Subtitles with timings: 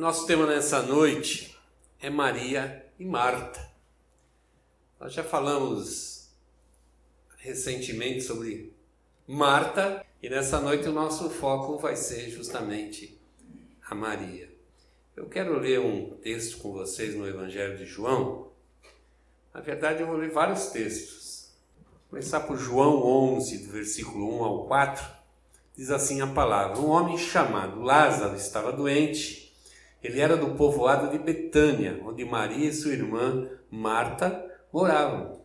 [0.00, 1.54] Nosso tema nessa noite
[2.00, 3.70] é Maria e Marta.
[4.98, 6.30] Nós já falamos
[7.36, 8.72] recentemente sobre
[9.28, 13.20] Marta e nessa noite o nosso foco vai ser justamente
[13.90, 14.48] a Maria.
[15.14, 18.52] Eu quero ler um texto com vocês no Evangelho de João.
[19.52, 21.52] Na verdade, eu vou ler vários textos.
[21.76, 23.04] Vou começar por João
[23.36, 25.06] 11, do versículo 1 ao 4.
[25.76, 29.39] Diz assim a palavra: Um homem chamado Lázaro estava doente
[30.02, 35.40] ele era do povoado de Betânia, onde Maria e sua irmã Marta moravam.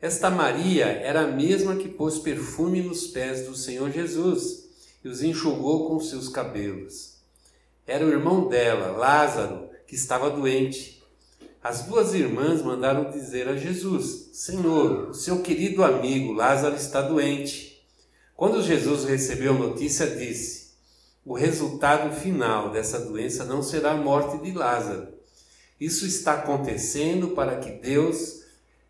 [0.00, 4.68] Esta Maria era a mesma que pôs perfume nos pés do Senhor Jesus
[5.04, 7.18] e os enxugou com seus cabelos.
[7.86, 11.02] Era o irmão dela, Lázaro, que estava doente.
[11.62, 17.82] As duas irmãs mandaram dizer a Jesus: Senhor, o seu querido amigo Lázaro está doente.
[18.36, 20.57] Quando Jesus recebeu a notícia, disse:
[21.24, 25.08] o resultado final dessa doença não será a morte de Lázaro.
[25.80, 28.44] Isso está acontecendo para que Deus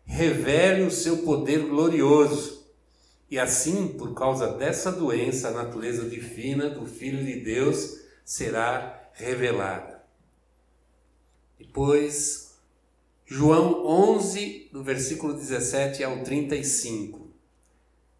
[0.05, 2.65] revele o seu poder glorioso.
[3.29, 10.01] E assim, por causa dessa doença, a natureza divina do Filho de Deus será revelada.
[11.59, 12.55] Depois,
[13.25, 17.29] João 11, do versículo 17 ao 35.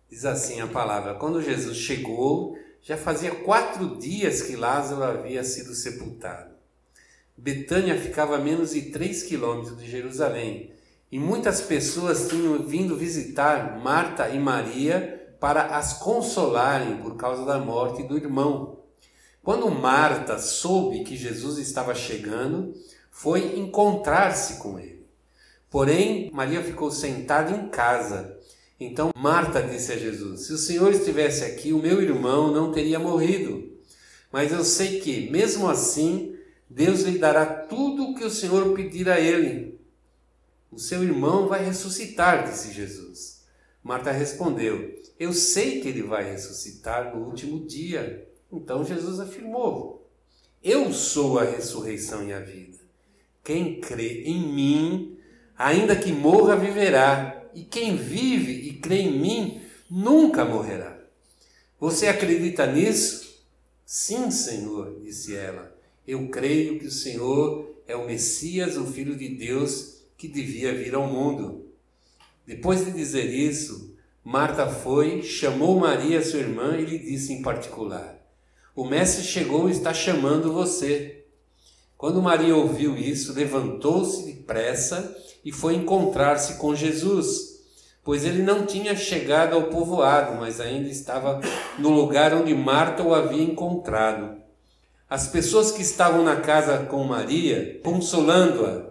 [0.08, 5.74] Diz assim a palavra: Quando Jesus chegou, já fazia quatro dias que Lázaro havia sido
[5.74, 6.54] sepultado.
[7.38, 10.74] Betânia ficava a menos de três quilômetros de Jerusalém
[11.12, 17.58] e muitas pessoas tinham vindo visitar Marta e Maria para as consolarem por causa da
[17.58, 18.80] morte do irmão.
[19.42, 22.74] Quando Marta soube que Jesus estava chegando,
[23.10, 25.08] foi encontrar-se com ele.
[25.70, 28.39] Porém, Maria ficou sentada em casa
[28.80, 32.98] então Marta disse a Jesus: Se o Senhor estivesse aqui, o meu irmão não teria
[32.98, 33.78] morrido.
[34.32, 36.36] Mas eu sei que, mesmo assim,
[36.70, 39.80] Deus lhe dará tudo o que o Senhor pedir a ele.
[40.72, 43.44] O seu irmão vai ressuscitar, disse Jesus.
[43.84, 48.30] Marta respondeu: Eu sei que ele vai ressuscitar no último dia.
[48.52, 50.10] Então Jesus afirmou:
[50.64, 52.78] Eu sou a ressurreição e a vida.
[53.44, 55.18] Quem crê em mim,
[55.58, 60.98] ainda que morra, viverá e quem vive e crê em mim nunca morrerá.
[61.80, 63.44] Você acredita nisso?
[63.86, 65.76] Sim, Senhor, disse ela.
[66.08, 70.94] Eu creio que o Senhor é o Messias, o Filho de Deus que devia vir
[70.94, 71.66] ao mundo.
[72.46, 78.20] Depois de dizer isso, Marta foi, chamou Maria, sua irmã, e lhe disse em particular:
[78.76, 81.24] O Mestre chegou e está chamando você.
[81.98, 87.60] Quando Maria ouviu isso, levantou-se depressa e foi encontrar-se com Jesus,
[88.04, 91.40] pois ele não tinha chegado ao povoado, mas ainda estava
[91.78, 94.38] no lugar onde Marta o havia encontrado.
[95.10, 98.90] As pessoas que estavam na casa com Maria, consolando-a,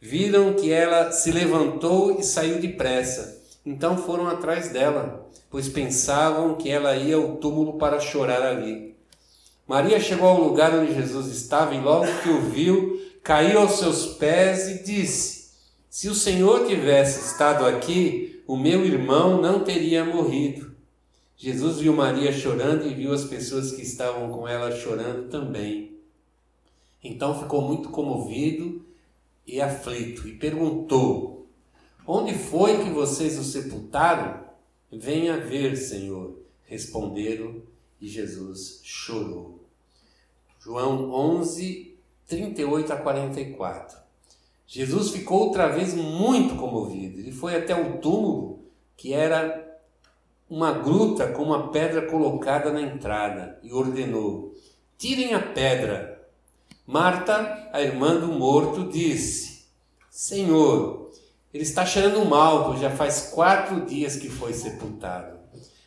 [0.00, 3.40] viram que ela se levantou e saiu depressa.
[3.64, 8.96] Então foram atrás dela, pois pensavam que ela ia ao túmulo para chorar ali.
[9.66, 14.06] Maria chegou ao lugar onde Jesus estava e logo que o viu, caiu aos seus
[14.06, 15.39] pés e disse:
[15.90, 20.70] se o Senhor tivesse estado aqui, o meu irmão não teria morrido.
[21.36, 25.98] Jesus viu Maria chorando e viu as pessoas que estavam com ela chorando também.
[27.02, 28.86] Então ficou muito comovido
[29.44, 31.48] e aflito e perguntou:
[32.06, 34.44] Onde foi que vocês o sepultaram?
[34.92, 36.38] Venha ver, Senhor.
[36.66, 37.62] Responderam
[38.00, 39.58] e Jesus chorou.
[40.60, 44.09] João 11, 38 a 44.
[44.72, 47.18] Jesus ficou outra vez muito comovido.
[47.18, 48.66] Ele foi até o túmulo,
[48.96, 49.68] que era
[50.48, 54.54] uma gruta com uma pedra colocada na entrada, e ordenou:
[54.96, 56.24] Tirem a pedra.
[56.86, 59.64] Marta, a irmã do morto, disse:
[60.08, 61.10] Senhor,
[61.52, 65.36] ele está cheirando mal, pois já faz quatro dias que foi sepultado.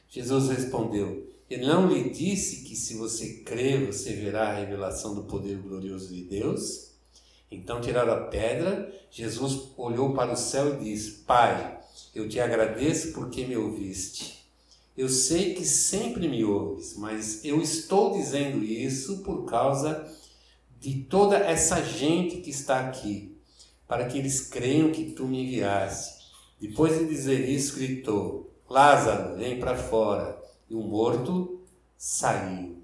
[0.09, 5.23] Jesus respondeu: Ele não lhe disse que se você crer, você verá a revelação do
[5.23, 6.92] poder glorioso de Deus?
[7.55, 11.79] Então tiraram a pedra, Jesus olhou para o céu e disse: Pai,
[12.13, 14.43] eu te agradeço porque me ouviste.
[14.95, 20.07] Eu sei que sempre me ouves, mas eu estou dizendo isso por causa
[20.79, 23.35] de toda essa gente que está aqui,
[23.87, 26.23] para que eles creiam que tu me enviaste.
[26.59, 30.41] Depois de dizer isso, gritou: Lázaro, vem para fora.
[30.69, 31.61] E o morto
[31.97, 32.77] saiu.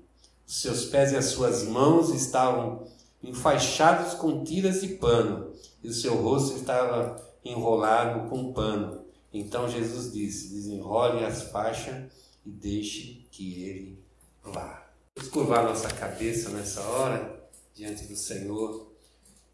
[0.48, 2.88] Os seus pés e as suas mãos estavam
[3.24, 9.06] enfaixados com tiras de pano, e o seu rosto estava enrolado com pano.
[9.33, 12.12] Então Jesus disse: Desenrole as faixas
[12.45, 14.04] e deixe que ele
[14.44, 14.88] vá.
[15.16, 18.89] Vamos curvar nossa cabeça nessa hora diante do Senhor.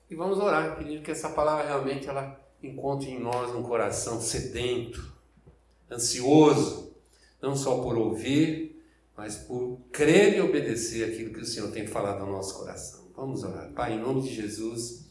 [0.10, 5.14] E vamos orar, pedindo que essa palavra realmente ela encontre em nós um coração sedento,
[5.92, 6.96] ansioso,
[7.42, 8.84] não só por ouvir,
[9.18, 13.05] mas por crer e obedecer aquilo que o Senhor tem falado ao nosso coração.
[13.16, 13.72] Vamos orar.
[13.72, 15.06] Pai, em nome de Jesus,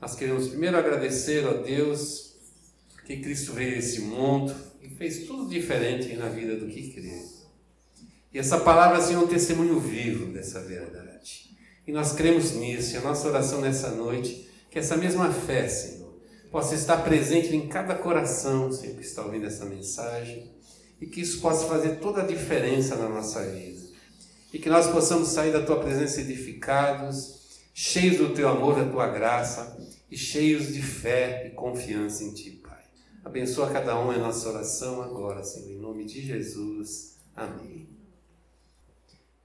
[0.00, 2.36] nós queremos primeiro agradecer a Deus
[3.04, 7.20] que Cristo veio a esse mundo e fez tudo diferente na vida do que crê.
[8.32, 11.56] E essa palavra, Senhor, é um testemunho vivo dessa verdade.
[11.84, 16.14] E nós cremos nisso, e a nossa oração nessa noite, que essa mesma fé, Senhor,
[16.50, 20.52] possa estar presente em cada coração, Senhor, que está ouvindo essa mensagem,
[21.00, 23.85] e que isso possa fazer toda a diferença na nossa vida.
[24.56, 29.06] E que nós possamos sair da tua presença edificados, cheios do teu amor, da tua
[29.06, 29.76] graça,
[30.10, 32.82] e cheios de fé e confiança em ti, Pai.
[33.22, 37.18] Abençoa cada um em nossa oração agora, Senhor, em nome de Jesus.
[37.36, 37.86] Amém.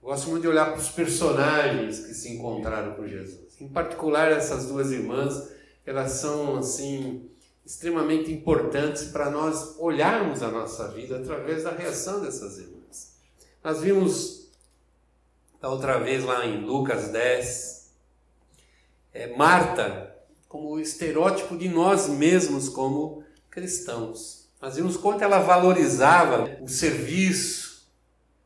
[0.01, 3.59] Gosto muito de olhar para os personagens que se encontraram com Jesus.
[3.59, 5.49] Em particular, essas duas irmãs,
[5.85, 7.29] elas são assim
[7.65, 13.17] extremamente importantes para nós olharmos a nossa vida através da reação dessas irmãs.
[13.61, 14.41] Nós vimos
[15.61, 17.91] da outra vez lá em Lucas 10,
[19.13, 20.11] é, Marta
[20.49, 24.49] como o estereótipo de nós mesmos como cristãos.
[24.61, 27.87] Nós vimos quanto ela valorizava o serviço,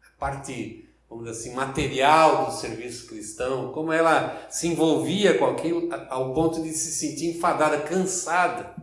[0.06, 5.89] a parte vamos dizer assim, material do serviço cristão, como ela se envolvia com aquilo
[6.09, 8.75] ao ponto de se sentir enfadada, cansada.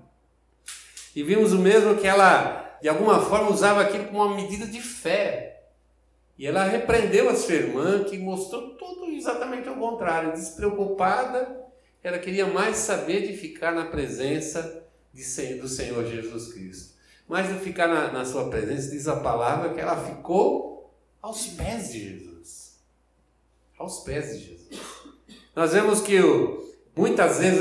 [1.14, 4.80] E vimos o mesmo que ela, de alguma forma, usava aquilo como uma medida de
[4.80, 5.51] fé.
[6.38, 11.60] E ela repreendeu a sua irmã, que mostrou tudo exatamente ao contrário, despreocupada,
[12.02, 15.22] ela queria mais saber de ficar na presença de,
[15.54, 16.94] do Senhor Jesus Cristo.
[17.28, 21.46] Mais do que ficar na, na sua presença, diz a palavra que ela ficou aos
[21.46, 22.80] pés de Jesus.
[23.78, 24.80] Aos pés de Jesus.
[25.54, 26.16] Nós vemos que
[26.96, 27.60] muitas vezes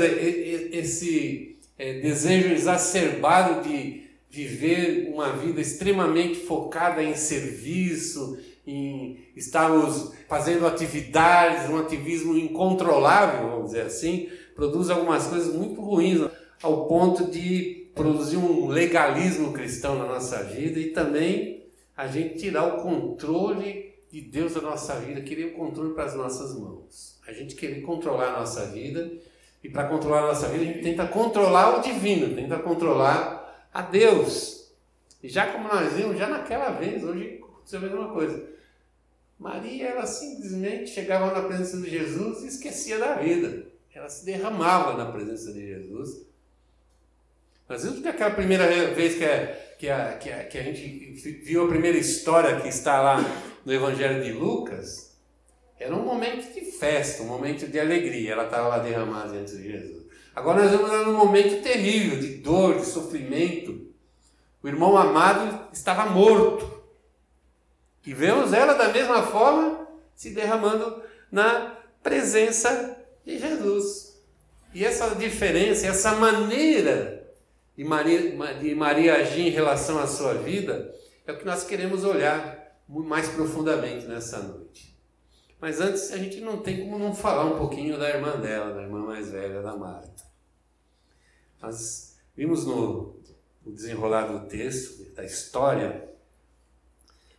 [0.72, 10.66] esse é, desejo exacerbado de viver uma vida extremamente focada em serviço, em estarmos fazendo
[10.66, 16.28] atividades, um ativismo incontrolável, vamos dizer assim, produz algumas coisas muito ruins,
[16.62, 21.66] ao ponto de produzir um legalismo cristão na nossa vida e também
[21.96, 26.14] a gente tirar o controle de Deus da nossa vida, querer o controle para as
[26.14, 27.18] nossas mãos.
[27.26, 29.10] A gente querer controlar a nossa vida,
[29.62, 33.82] e para controlar a nossa vida, a gente tenta controlar o divino, tenta controlar a
[33.82, 34.72] Deus.
[35.22, 38.44] E já como nós vimos, já naquela vez, hoje aconteceu a mesma coisa.
[39.38, 43.66] Maria, ela simplesmente chegava na presença de Jesus e esquecia da vida.
[43.94, 46.26] Ela se derramava na presença de Jesus.
[47.68, 49.46] Nós vimos que aquela primeira vez que a,
[49.78, 50.80] que a, que a, que a gente
[51.44, 53.18] viu a primeira história que está lá
[53.64, 55.16] no Evangelho de Lucas,
[55.78, 58.32] era um momento de festa, um momento de alegria.
[58.32, 60.02] Ela estava lá derramada diante de Jesus.
[60.34, 63.88] Agora nós vamos num momento terrível, de dor, de sofrimento.
[64.62, 66.81] O irmão amado estava morto.
[68.04, 74.20] E vemos ela da mesma forma se derramando na presença de Jesus.
[74.74, 77.30] E essa diferença, essa maneira
[77.76, 80.94] de Maria, de Maria agir em relação à sua vida,
[81.26, 84.92] é o que nós queremos olhar mais profundamente nessa noite.
[85.60, 88.82] Mas antes, a gente não tem como não falar um pouquinho da irmã dela, da
[88.82, 90.24] irmã mais velha, da Marta.
[91.60, 93.22] Nós vimos no,
[93.64, 96.11] desenrolar do texto, da história,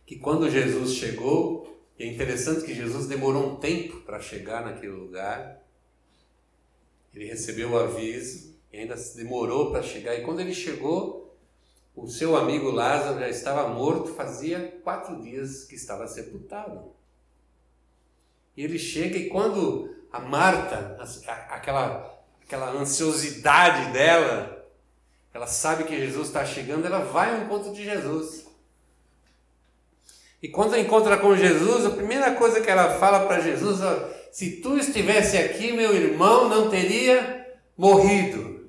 [0.06, 4.92] que quando Jesus chegou, e é interessante que Jesus demorou um tempo para chegar naquele
[4.92, 5.62] lugar,
[7.14, 10.14] ele recebeu o aviso, e ainda demorou para chegar.
[10.14, 11.36] E quando ele chegou,
[11.94, 16.92] o seu amigo Lázaro já estava morto, fazia quatro dias que estava sepultado.
[18.56, 20.96] E ele chega e quando a Marta,
[21.48, 24.68] aquela, aquela ansiosidade dela,
[25.32, 28.43] ela sabe que Jesus está chegando, ela vai ao encontro de Jesus.
[30.44, 34.56] E quando encontra com Jesus, a primeira coisa que ela fala para Jesus, ó, se
[34.56, 38.68] tu estivesse aqui, meu irmão não teria morrido.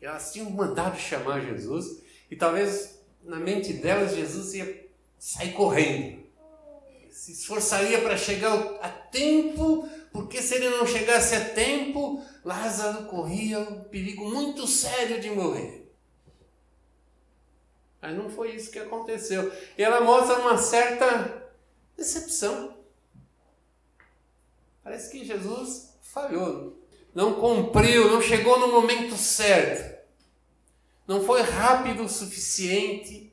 [0.00, 4.86] Elas tinham mandado chamar Jesus e talvez na mente delas Jesus ia
[5.18, 6.22] sair correndo.
[7.10, 13.58] Se esforçaria para chegar a tempo, porque se ele não chegasse a tempo, Lázaro corria
[13.58, 15.83] um perigo muito sério de morrer.
[18.04, 19.52] Mas não foi isso que aconteceu.
[19.76, 21.48] E ela mostra uma certa
[21.96, 22.76] decepção.
[24.82, 26.78] Parece que Jesus falhou,
[27.14, 29.94] não cumpriu, não chegou no momento certo
[31.06, 33.32] não foi rápido o suficiente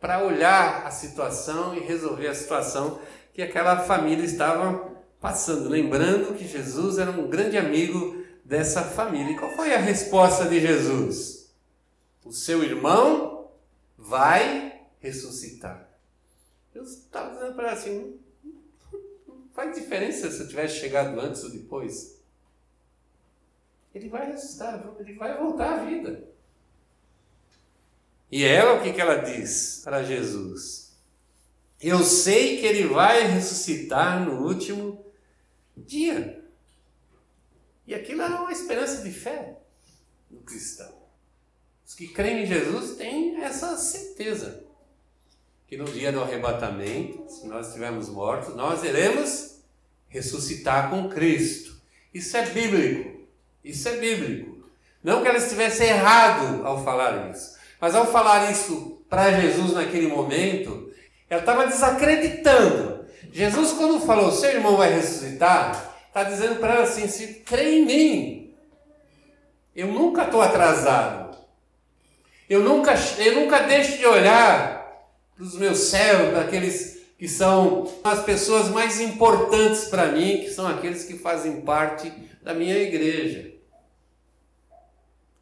[0.00, 2.98] para olhar a situação e resolver a situação
[3.32, 9.32] que aquela família estava passando, lembrando que Jesus era um grande amigo dessa família.
[9.32, 11.52] E qual foi a resposta de Jesus?
[12.24, 13.31] O seu irmão
[14.02, 15.88] vai ressuscitar.
[16.74, 18.20] Eu estava dizendo para ela assim:
[19.26, 22.20] não faz diferença se eu tivesse chegado antes ou depois.
[23.94, 26.28] Ele vai ressuscitar, ele vai voltar à vida.
[28.30, 30.96] E ela, o que, que ela diz para Jesus?
[31.78, 35.04] Eu sei que ele vai ressuscitar no último
[35.76, 36.42] dia.
[37.86, 39.60] E aquilo era uma esperança de fé
[40.30, 41.01] do cristão.
[41.92, 44.64] Os que creem em Jesus têm essa certeza
[45.68, 49.58] que no dia do arrebatamento, se nós estivermos mortos, nós iremos
[50.08, 51.76] ressuscitar com Cristo.
[52.14, 53.28] Isso é bíblico.
[53.62, 54.66] Isso é bíblico.
[55.04, 60.08] Não que ela estivesse errado ao falar isso, mas ao falar isso para Jesus naquele
[60.08, 60.90] momento,
[61.28, 63.04] ela estava desacreditando.
[63.30, 67.84] Jesus, quando falou, seu irmão vai ressuscitar, está dizendo para ela assim: se crê em
[67.84, 68.54] mim,
[69.76, 71.21] eu nunca estou atrasado.
[72.52, 78.22] Eu nunca, eu nunca deixo de olhar para os meus servos, aqueles que são as
[78.24, 83.54] pessoas mais importantes para mim, que são aqueles que fazem parte da minha igreja.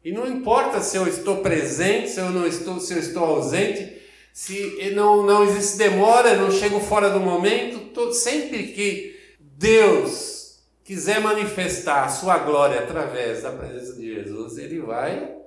[0.01, 4.01] E não importa se eu estou presente, se eu não estou, se eu estou ausente,
[4.31, 11.19] se não, não existe demora, não chego fora do momento, todo, sempre que Deus quiser
[11.19, 15.41] manifestar a sua glória através da presença de Jesus, ele vai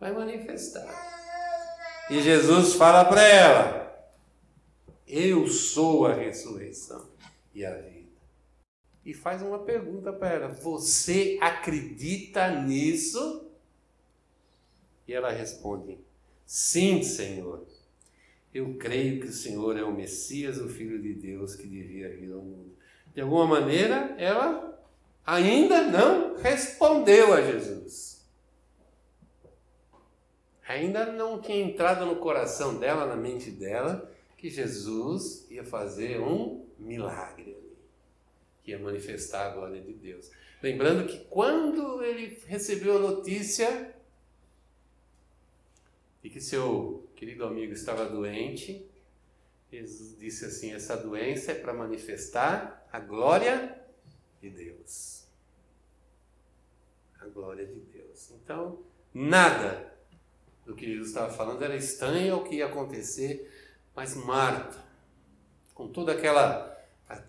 [0.00, 0.86] vai manifestar.
[2.10, 4.10] E Jesus fala para ela:
[5.06, 7.08] Eu sou a ressurreição
[7.54, 8.06] e a vida.
[9.04, 13.50] E faz uma pergunta para ela: Você acredita nisso?
[15.06, 15.98] E ela responde:
[16.44, 17.66] Sim, Senhor.
[18.54, 22.32] Eu creio que o Senhor é o Messias, o Filho de Deus que devia vir
[22.32, 22.74] ao mundo.
[23.14, 24.80] De alguma maneira, ela
[25.26, 28.15] ainda não respondeu a Jesus.
[30.68, 36.66] Ainda não tinha entrado no coração dela, na mente dela, que Jesus ia fazer um
[36.78, 37.56] milagre,
[38.62, 40.30] que ia manifestar a glória de Deus.
[40.62, 43.94] Lembrando que quando ele recebeu a notícia
[46.26, 48.84] de que seu querido amigo estava doente.
[49.70, 53.80] Jesus disse assim: essa doença é para manifestar a glória
[54.40, 55.24] de Deus.
[57.20, 58.32] A glória de Deus.
[58.32, 58.82] Então,
[59.14, 59.95] nada
[60.66, 63.50] do que Jesus estava falando era estranho ao que ia acontecer,
[63.94, 64.84] mas Marta,
[65.72, 66.76] com toda aquela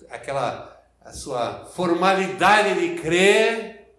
[0.09, 3.93] aquela a sua formalidade de crer,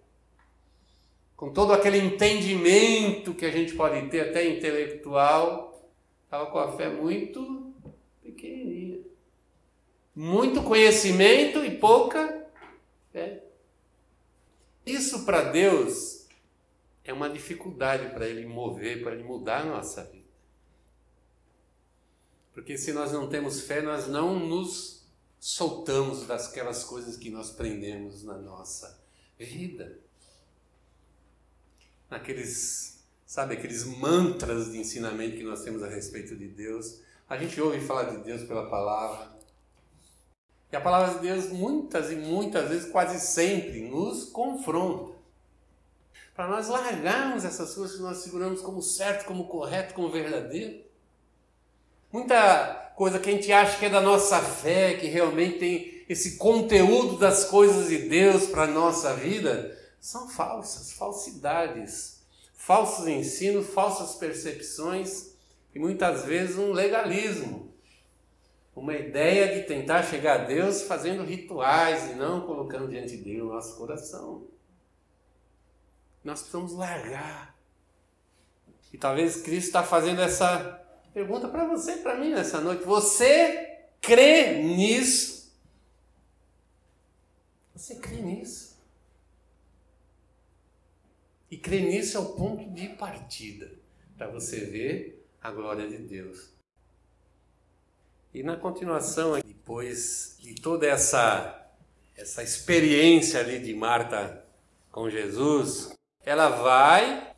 [1.35, 5.69] com todo aquele entendimento que a gente pode ter até intelectual,
[6.29, 7.73] Estava com a fé muito
[8.21, 8.99] pequenininha.
[10.15, 12.47] Muito conhecimento e pouca
[13.11, 13.43] fé.
[14.85, 16.18] Isso para Deus
[17.03, 20.29] é uma dificuldade para Ele mover, para Ele mudar a nossa vida.
[22.53, 25.03] Porque se nós não temos fé, nós não nos
[25.39, 28.99] soltamos daquelas coisas que nós prendemos na nossa
[29.37, 29.97] vida.
[32.09, 36.99] Naqueles sabe, aqueles mantras de ensinamento que nós temos a respeito de Deus.
[37.29, 39.31] A gente ouve falar de Deus pela palavra.
[40.71, 45.18] E a palavra de Deus, muitas e muitas vezes, quase sempre, nos confronta.
[46.39, 50.79] Para nós largarmos essas coisas que nós seguramos como certo, como correto, como verdadeiro.
[52.13, 56.37] Muita coisa que a gente acha que é da nossa fé, que realmente tem esse
[56.37, 62.21] conteúdo das coisas de Deus para a nossa vida, são falsas, falsidades
[62.53, 65.33] falsos ensinos, falsas percepções
[65.75, 67.73] e muitas vezes um legalismo.
[68.73, 73.49] Uma ideia de tentar chegar a Deus fazendo rituais e não colocando diante dele o
[73.49, 74.47] nosso coração.
[76.23, 77.55] Nós precisamos largar.
[78.91, 82.83] E talvez Cristo está fazendo essa pergunta para você e para mim nessa noite.
[82.83, 85.53] Você crê nisso?
[87.75, 88.77] Você crê nisso?
[91.49, 93.71] E crer nisso é o ponto de partida
[94.17, 96.49] para você ver a glória de Deus.
[98.33, 101.55] E na continuação, depois de toda essa
[102.15, 104.45] essa experiência ali de Marta
[104.91, 105.97] com Jesus,
[106.29, 107.33] ela vai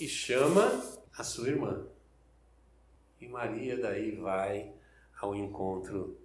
[0.00, 0.82] e chama
[1.16, 1.86] a sua irmã.
[3.20, 4.72] E Maria daí vai
[5.20, 6.18] ao encontro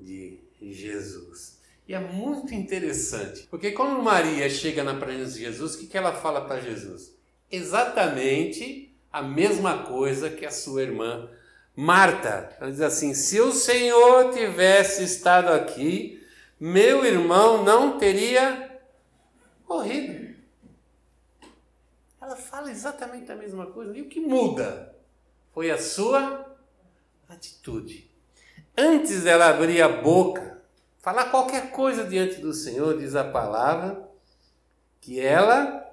[0.00, 1.60] de Jesus.
[1.86, 5.96] E é muito interessante, porque quando Maria chega na presença de Jesus, o que, que
[5.96, 7.14] ela fala para Jesus?
[7.50, 11.30] Exatamente a mesma coisa que a sua irmã
[11.76, 12.56] Marta.
[12.60, 16.20] Ela diz assim: se o Senhor tivesse estado aqui,
[16.58, 18.80] meu irmão não teria
[19.68, 20.27] morrido.
[22.28, 23.96] Ela fala exatamente a mesma coisa.
[23.96, 24.94] E o que muda?
[25.50, 26.54] Foi a sua
[27.26, 28.14] atitude.
[28.76, 30.62] Antes dela abrir a boca,
[30.98, 34.06] falar qualquer coisa diante do Senhor, diz a palavra,
[35.00, 35.90] que ela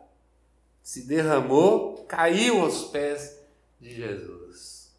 [0.84, 3.42] se derramou, caiu aos pés
[3.80, 4.94] de Jesus.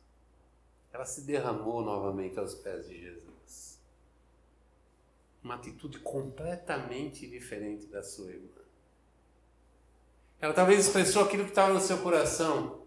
[0.91, 3.79] Ela se derramou novamente aos pés de Jesus.
[5.45, 8.56] Uma atitude completamente diferente da sua irmã.
[10.41, 12.83] Ela talvez expressou aquilo que estava no seu coração.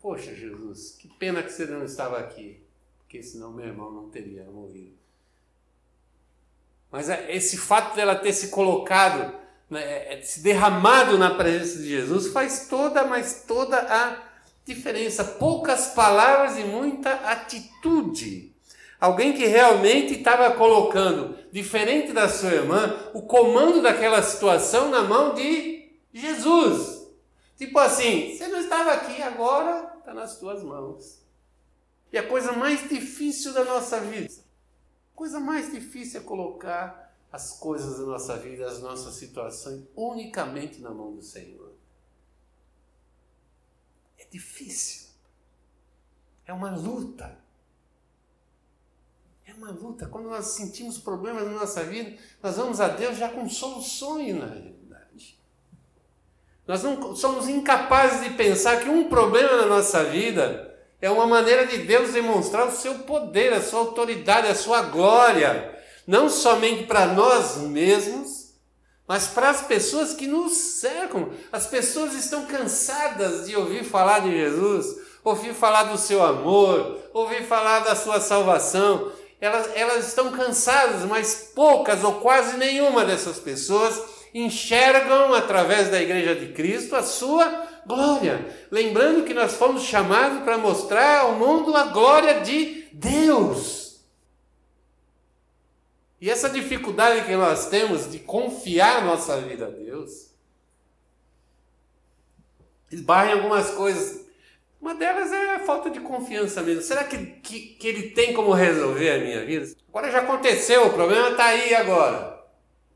[0.00, 2.62] Poxa, Jesus, que pena que você não estava aqui,
[2.98, 4.96] porque senão meu irmão não teria morrido.
[6.90, 9.34] Mas é, esse fato dela ter se colocado,
[9.68, 14.22] né, é, é, se derramado na presença de Jesus, faz toda, mas toda a
[14.64, 15.24] diferença.
[15.24, 18.53] Poucas palavras e muita atitude.
[19.04, 25.34] Alguém que realmente estava colocando, diferente da sua irmã, o comando daquela situação na mão
[25.34, 27.06] de Jesus.
[27.54, 31.22] Tipo assim, você não estava aqui, agora está nas tuas mãos.
[32.10, 37.58] E a coisa mais difícil da nossa vida, a coisa mais difícil é colocar as
[37.58, 41.74] coisas da nossa vida, as nossas situações, unicamente na mão do Senhor.
[44.16, 45.10] É difícil.
[46.46, 47.43] É uma luta.
[49.46, 50.06] É uma luta.
[50.06, 54.46] Quando nós sentimos problemas na nossa vida, nós vamos a Deus já com soluções na
[54.46, 55.38] realidade.
[56.66, 61.66] Nós não somos incapazes de pensar que um problema na nossa vida é uma maneira
[61.66, 67.06] de Deus demonstrar o seu poder, a sua autoridade, a sua glória, não somente para
[67.06, 68.54] nós mesmos,
[69.06, 71.28] mas para as pessoas que nos cercam.
[71.52, 77.44] As pessoas estão cansadas de ouvir falar de Jesus, ouvir falar do seu amor, ouvir
[77.44, 79.12] falar da sua salvação.
[79.40, 84.02] Elas, elas estão cansadas, mas poucas ou quase nenhuma dessas pessoas
[84.34, 88.66] enxergam através da Igreja de Cristo a sua glória.
[88.70, 94.00] Lembrando que nós fomos chamados para mostrar ao mundo a glória de Deus.
[96.20, 100.30] E essa dificuldade que nós temos de confiar nossa vida a Deus,
[102.90, 104.23] esbarra em algumas coisas.
[104.84, 106.82] Uma delas é a falta de confiança mesmo.
[106.82, 109.74] Será que, que, que ele tem como resolver a minha vida?
[109.88, 112.44] Agora já aconteceu, o problema está aí agora.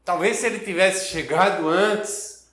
[0.04, 2.52] Talvez se ele tivesse chegado antes,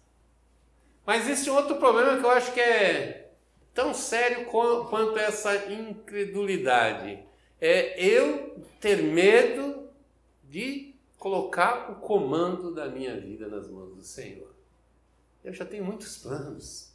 [1.06, 3.34] mas existe outro problema que eu acho que é
[3.74, 7.20] tão sério quanto essa incredulidade.
[7.60, 9.90] É eu ter medo
[10.46, 14.56] de colocar o comando da minha vida nas mãos do Senhor.
[15.44, 16.95] Eu já tenho muitos planos.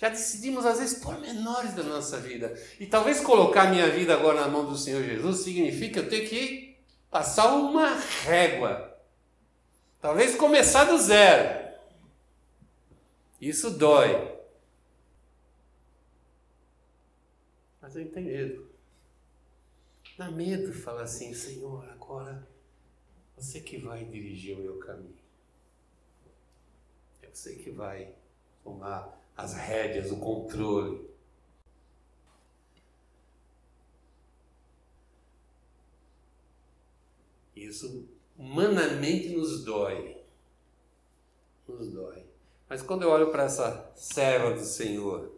[0.00, 2.58] Já decidimos, às vezes, pormenores da nossa vida.
[2.80, 6.74] E talvez colocar minha vida agora na mão do Senhor Jesus significa eu ter que
[7.10, 8.98] passar uma régua.
[10.00, 11.76] Talvez começar do zero.
[13.38, 14.40] Isso dói.
[17.82, 18.70] Mas eu tenho medo.
[20.16, 22.48] Dá medo falar assim, Senhor, agora
[23.36, 25.20] você que vai dirigir o meu caminho.
[27.20, 28.14] É você que vai
[28.64, 31.08] tomar as rédeas, o controle.
[37.54, 40.16] Isso humanamente nos dói.
[41.68, 42.24] Nos dói.
[42.68, 45.32] Mas quando eu olho para essa serva do Senhor,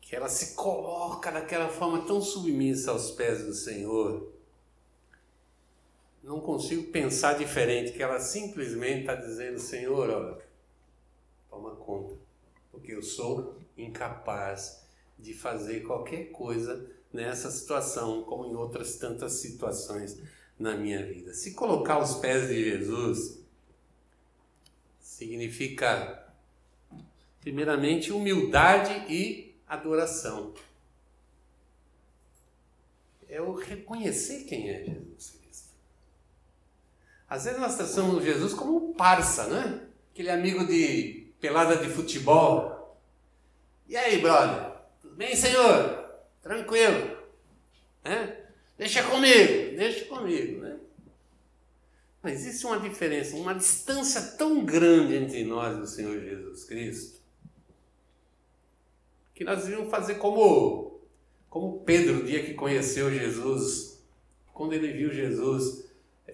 [0.00, 4.32] que ela se coloca daquela forma tão submissa aos pés do Senhor,
[6.22, 10.38] não consigo pensar diferente, que ela simplesmente está dizendo, Senhor, olha,
[11.48, 12.14] toma conta,
[12.70, 14.86] porque eu sou incapaz
[15.18, 20.18] de fazer qualquer coisa nessa situação, como em outras tantas situações
[20.58, 21.32] na minha vida.
[21.32, 23.38] Se colocar aos pés de Jesus,
[25.00, 26.32] significa,
[27.40, 30.54] primeiramente, humildade e adoração.
[33.28, 35.68] É o reconhecer quem é Jesus Cristo.
[37.28, 39.86] Às vezes nós tratamos Jesus como um parça, né?
[40.12, 42.98] Aquele amigo de pelada de futebol.
[43.88, 44.72] E aí, brother?
[45.00, 46.04] Tudo bem, senhor?
[46.42, 47.18] Tranquilo.
[48.04, 48.44] É?
[48.76, 50.78] Deixa comigo, deixa comigo, né?
[52.22, 57.20] Mas existe uma diferença, uma distância tão grande entre nós e o Senhor Jesus Cristo,
[59.34, 61.00] que nós devíamos fazer como,
[61.48, 64.02] como Pedro, o dia que conheceu Jesus,
[64.52, 65.87] quando ele viu Jesus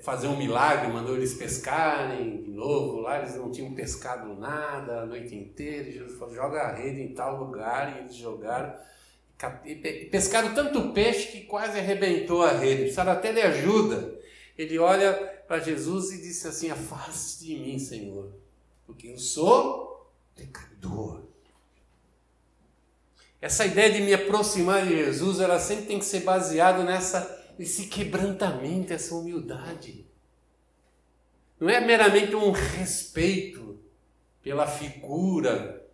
[0.04, 5.06] fazer um milagre, mandou eles pescarem de novo, lá eles não tinham pescado nada a
[5.06, 8.74] noite inteira, e Jesus falou, joga a rede em tal lugar, e eles jogaram.
[10.10, 14.14] pescaram tanto peixe que quase arrebentou a rede, precisaram até de ajuda.
[14.58, 15.14] Ele olha
[15.48, 18.32] para Jesus e disse assim: Afaste de mim, Senhor,
[18.86, 21.22] porque eu sou pecador.
[23.40, 27.20] Essa ideia de me aproximar de Jesus, ela sempre tem que ser baseada nessa
[27.58, 30.06] esse quebrantamento, essa humildade.
[31.58, 33.78] Não é meramente um respeito
[34.42, 35.86] pela figura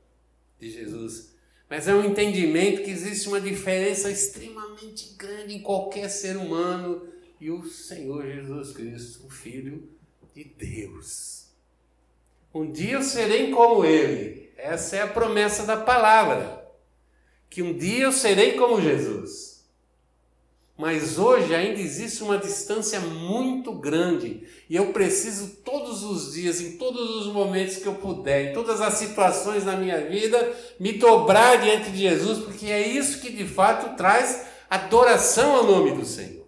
[0.58, 1.34] de Jesus,
[1.68, 7.06] mas é um entendimento que existe uma diferença extremamente grande em qualquer ser humano
[7.40, 9.88] e o Senhor Jesus Cristo, o Filho
[10.34, 11.46] de Deus.
[12.52, 14.50] Um dia eu serei como Ele.
[14.56, 16.68] Essa é a promessa da palavra.
[17.48, 19.49] Que um dia eu serei como Jesus.
[20.80, 26.78] Mas hoje ainda existe uma distância muito grande e eu preciso todos os dias, em
[26.78, 31.60] todos os momentos que eu puder, em todas as situações na minha vida, me dobrar
[31.60, 36.46] diante de Jesus, porque é isso que de fato traz adoração ao nome do Senhor.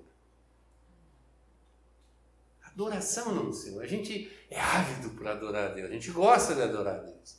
[2.65, 3.83] Adoração ao nome do Senhor.
[3.83, 7.37] A gente é ávido por adorar a Deus, a gente gosta de adorar a Deus.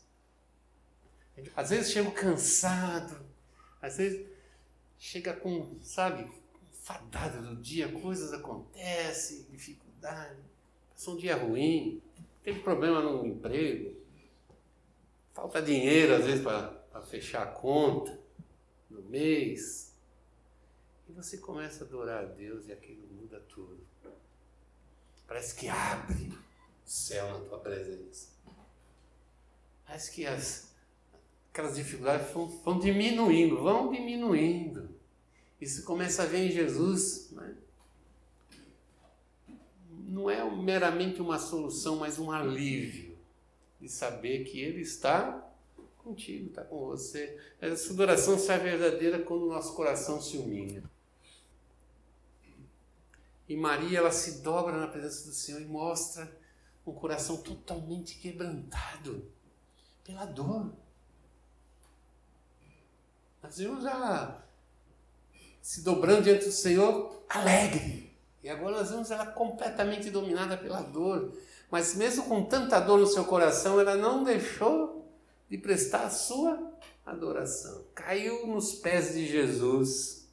[1.55, 3.19] Às vezes chega cansado,
[3.81, 4.27] às vezes
[4.99, 6.42] chega com, sabe,
[6.83, 10.37] fadada do dia, coisas acontecem, dificuldade,
[10.91, 12.01] passou um dia ruim,
[12.43, 13.95] teve problema no emprego,
[15.33, 18.19] falta dinheiro às vezes para fechar a conta
[18.89, 19.95] no mês.
[21.07, 23.79] E você começa a adorar a Deus e aquilo muda tudo.
[25.25, 26.33] Parece que abre
[26.85, 28.27] o céu na tua presença.
[29.85, 30.73] Parece que as,
[31.49, 34.92] aquelas dificuldades vão, vão diminuindo, vão diminuindo.
[35.63, 37.55] Isso começa a ver em Jesus, né?
[40.09, 43.17] não é meramente uma solução, mas um alívio
[43.79, 45.49] de saber que Ele está
[45.99, 47.39] contigo, está com você.
[47.61, 50.83] Essa adoração é verdadeira quando o nosso coração se humilha.
[53.47, 56.29] E Maria, ela se dobra na presença do Senhor e mostra
[56.85, 59.31] um coração totalmente quebrantado
[60.03, 60.73] pela dor.
[63.41, 64.42] Nós vimos a
[65.63, 68.13] se dobrando diante do Senhor, alegre.
[68.43, 71.31] E agora nós vemos ela completamente dominada pela dor.
[71.71, 75.09] Mas mesmo com tanta dor no seu coração, ela não deixou
[75.49, 76.73] de prestar a sua
[77.05, 77.85] adoração.
[77.95, 80.27] Caiu nos pés de Jesus.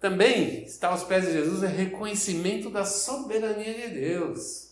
[0.00, 4.70] Também estar aos pés de Jesus é reconhecimento da soberania de Deus.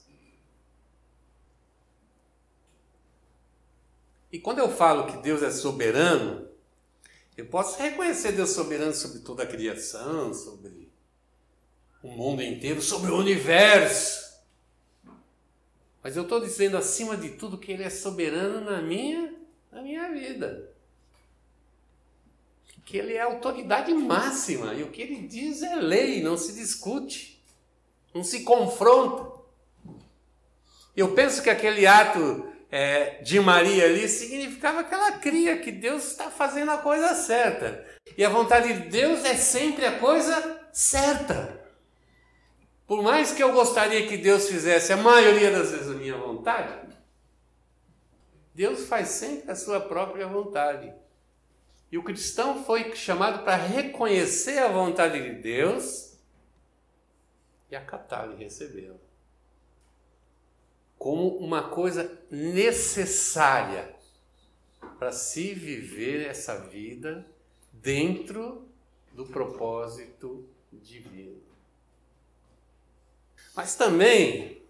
[4.32, 6.45] E quando eu falo que Deus é soberano,
[7.36, 10.90] eu posso reconhecer Deus soberano sobre toda a criação, sobre
[12.02, 14.40] o mundo inteiro, sobre o universo.
[16.02, 19.34] Mas eu estou dizendo acima de tudo que Ele é soberano na minha,
[19.70, 20.72] na minha vida.
[22.84, 27.42] Que Ele é autoridade máxima e o que Ele diz é lei, não se discute,
[28.14, 29.36] não se confronta.
[30.96, 36.10] Eu penso que aquele ato é, de Maria ali significava que ela cria que Deus
[36.10, 37.84] está fazendo a coisa certa.
[38.16, 41.64] E a vontade de Deus é sempre a coisa certa.
[42.86, 46.86] Por mais que eu gostaria que Deus fizesse a maioria das vezes a minha vontade,
[48.54, 50.92] Deus faz sempre a sua própria vontade.
[51.90, 56.16] E o cristão foi chamado para reconhecer a vontade de Deus
[57.70, 59.05] e acatá-la e recebê-la
[60.98, 63.94] como uma coisa necessária
[64.98, 67.26] para se viver essa vida
[67.72, 68.66] dentro
[69.12, 71.40] do propósito divino.
[73.54, 74.62] Mas também,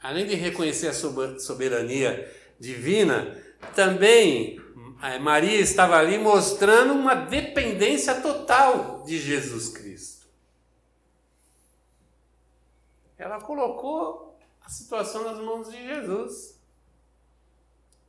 [0.00, 0.92] além de reconhecer a
[1.38, 3.42] soberania divina,
[3.74, 4.60] também
[5.02, 10.26] eh, Maria estava ali mostrando uma dependência total de Jesus Cristo.
[13.18, 14.25] Ela colocou
[14.66, 16.58] a situação nas mãos de Jesus.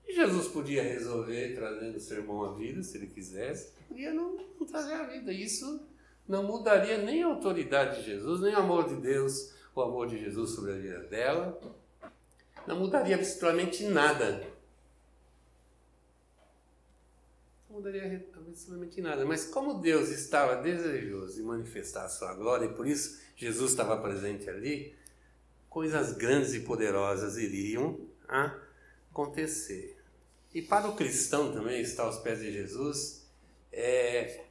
[0.07, 4.65] E Jesus podia resolver trazendo o sermão à vida, se ele quisesse, podia não, não
[4.65, 5.31] trazer a vida.
[5.31, 5.85] Isso
[6.27, 10.17] não mudaria nem a autoridade de Jesus, nem o amor de Deus, o amor de
[10.17, 11.59] Jesus sobre a vida dela.
[12.65, 14.43] Não mudaria absolutamente nada.
[17.69, 19.23] Não mudaria absolutamente nada.
[19.27, 24.01] Mas como Deus estava desejoso de manifestar a sua glória, e por isso Jesus estava
[24.01, 24.97] presente ali,
[25.69, 29.97] coisas grandes e poderosas iriam acontecer.
[30.53, 33.27] E para o cristão também estar aos pés de Jesus
[33.71, 34.45] é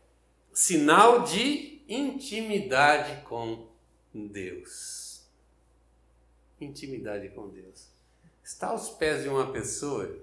[0.53, 3.69] sinal de intimidade com
[4.15, 5.27] Deus.
[6.61, 7.89] Intimidade com Deus.
[8.43, 10.17] Estar aos pés de uma pessoa,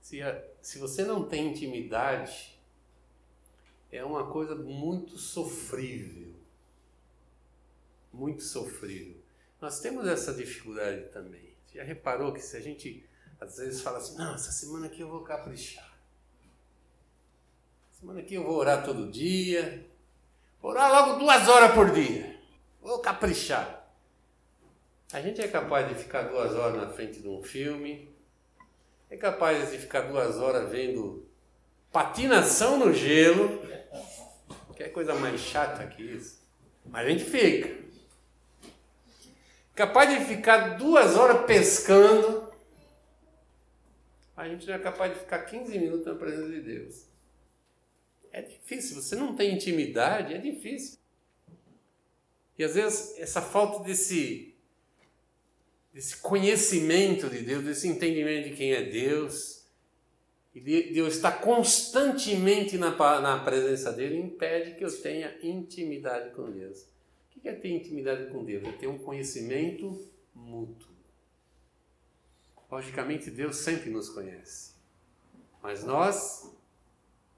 [0.00, 2.56] se, a, se você não tem intimidade
[3.90, 6.34] é uma coisa muito sofrível.
[8.12, 9.25] Muito sofrível.
[9.60, 11.54] Nós temos essa dificuldade também.
[11.74, 13.08] Já reparou que se a gente
[13.40, 15.96] às vezes fala assim, não, essa semana aqui eu vou caprichar.
[17.92, 19.86] Semana aqui eu vou orar todo dia.
[20.60, 22.38] Vou orar logo duas horas por dia.
[22.80, 23.86] Vou caprichar.
[25.12, 28.12] A gente é capaz de ficar duas horas na frente de um filme,
[29.08, 31.24] é capaz de ficar duas horas vendo
[31.92, 33.62] patinação no gelo,
[34.74, 36.42] que é coisa mais chata que isso,
[36.84, 37.85] mas a gente fica.
[39.76, 42.50] Capaz de ficar duas horas pescando,
[44.34, 47.06] a gente não é capaz de ficar 15 minutos na presença de Deus.
[48.32, 50.98] É difícil, você não tem intimidade, é difícil.
[52.58, 54.54] E às vezes essa falta desse
[55.92, 59.66] desse conhecimento de Deus, desse entendimento de quem é Deus,
[60.54, 66.50] e de Deus estar constantemente na, na presença dele, impede que eu tenha intimidade com
[66.50, 66.95] Deus.
[67.46, 68.64] É ter intimidade com Deus?
[68.64, 70.04] É ter um conhecimento
[70.34, 70.90] mútuo.
[72.68, 74.72] Logicamente, Deus sempre nos conhece,
[75.62, 76.52] mas nós,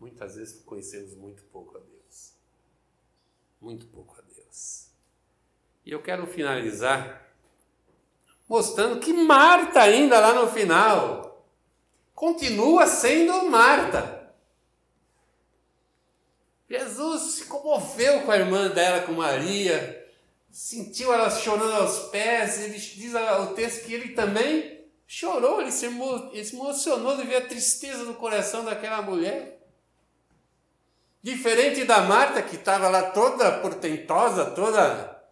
[0.00, 2.32] muitas vezes, conhecemos muito pouco a Deus.
[3.60, 4.88] Muito pouco a Deus.
[5.84, 7.28] E eu quero finalizar
[8.48, 11.46] mostrando que Marta, ainda lá no final,
[12.14, 14.32] continua sendo Marta.
[16.68, 19.97] Jesus se comoveu com a irmã dela, com Maria,
[20.58, 25.86] sentiu ela chorando aos pés, ele diz o texto que ele também chorou, ele se,
[25.86, 29.64] emocionou de ver a tristeza no coração daquela mulher.
[31.22, 35.22] Diferente da Marta, que estava lá toda portentosa, toda.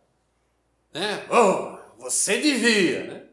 [0.95, 1.27] Né?
[1.29, 3.27] Oh, você devia, né?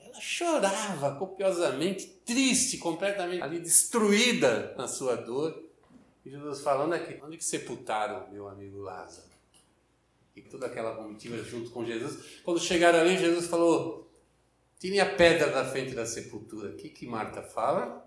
[0.00, 5.70] Ela chorava copiosamente, triste, completamente ali destruída na sua dor.
[6.24, 9.25] E Jesus falando aqui, onde que sepultaram meu amigo Lázaro?
[10.36, 12.40] E toda aquela comitiva junto com Jesus.
[12.44, 14.06] Quando chegaram ali, Jesus falou:
[14.78, 16.70] Tirem a pedra da frente da sepultura.
[16.70, 18.06] O que, que Marta fala?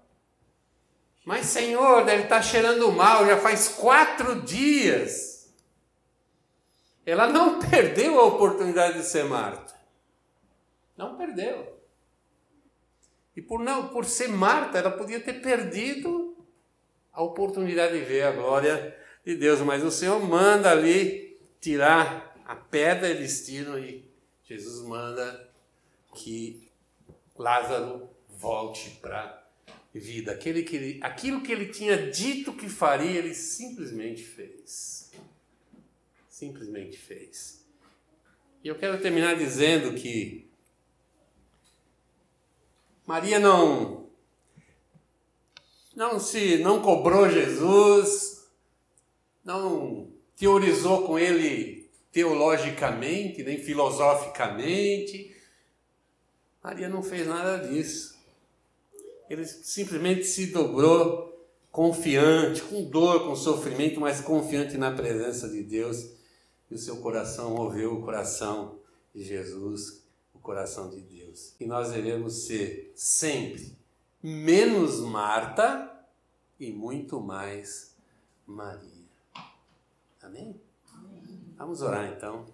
[1.26, 5.54] Mas, Senhor, deve estar cheirando mal, já faz quatro dias.
[7.06, 9.74] Ela não perdeu a oportunidade de ser Marta.
[10.96, 11.80] Não perdeu.
[13.36, 16.38] E por não, por ser Marta, ela podia ter perdido
[17.12, 21.29] a oportunidade de ver a glória de Deus, mas o Senhor manda ali
[21.60, 24.06] tirar a pedra, eles tiram e
[24.44, 25.50] Jesus manda
[26.16, 26.70] que
[27.38, 29.48] Lázaro volte para
[29.94, 30.32] vida.
[30.32, 35.00] Aquele que ele, aquilo que ele tinha dito que faria, ele simplesmente fez
[36.40, 37.66] simplesmente fez.
[38.64, 40.50] E eu quero terminar dizendo que
[43.06, 44.08] Maria não
[45.94, 48.50] não se não cobrou Jesus,
[49.44, 55.36] não teorizou com ele teologicamente, nem filosoficamente.
[56.64, 58.18] Maria não fez nada disso.
[59.30, 61.30] Ele simplesmente se dobrou
[61.70, 66.18] confiante, com dor, com sofrimento, mas confiante na presença de Deus
[66.72, 68.80] e o seu coração moveu o coração
[69.14, 71.54] de Jesus, o coração de Deus.
[71.60, 73.78] E nós devemos ser sempre
[74.24, 75.92] menos Marta
[76.60, 77.96] e muito mais
[78.46, 78.99] Maria.
[80.22, 80.62] Amém?
[80.94, 81.54] Amém.
[81.58, 82.46] Vamos orar então.